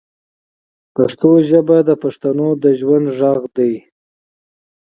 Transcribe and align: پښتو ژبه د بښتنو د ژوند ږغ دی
پښتو 0.95 1.31
ژبه 1.49 1.77
د 1.87 1.89
بښتنو 2.01 2.49
د 2.63 2.65
ژوند 2.79 3.05
ږغ 3.17 3.41
دی 3.57 3.73